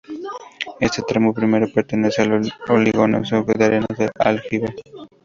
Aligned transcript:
Este 0.79 1.03
tramo 1.07 1.31
primero 1.31 1.67
pertenece 1.71 2.23
al 2.23 2.41
oligoceno 2.71 3.21
con 3.45 3.61
arenas 3.61 3.95
del 3.99 4.09
Aljibe. 4.17 4.73